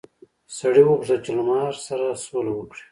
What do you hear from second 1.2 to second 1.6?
چې له